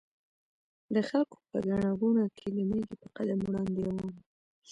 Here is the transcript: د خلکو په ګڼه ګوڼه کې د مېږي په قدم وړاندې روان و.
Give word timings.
د 0.93 0.95
خلکو 1.09 1.37
په 1.49 1.57
ګڼه 1.67 1.91
ګوڼه 1.99 2.25
کې 2.37 2.47
د 2.55 2.57
مېږي 2.69 2.95
په 3.01 3.07
قدم 3.15 3.39
وړاندې 3.43 3.79
روان 3.87 4.07
و. 4.17 4.19